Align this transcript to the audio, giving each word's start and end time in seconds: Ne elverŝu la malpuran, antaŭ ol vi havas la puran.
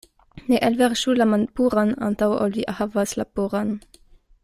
Ne 0.51 0.61
elverŝu 0.67 1.13
la 1.17 1.27
malpuran, 1.33 1.93
antaŭ 2.09 2.33
ol 2.47 2.57
vi 2.59 2.67
havas 2.81 3.15
la 3.23 3.31
puran. 3.37 3.79